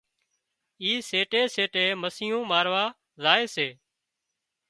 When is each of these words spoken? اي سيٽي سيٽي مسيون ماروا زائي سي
اي 0.83 0.91
سيٽي 1.09 1.41
سيٽي 1.55 1.85
مسيون 2.01 2.41
ماروا 2.51 2.83
زائي 3.23 3.43
سي 3.55 3.67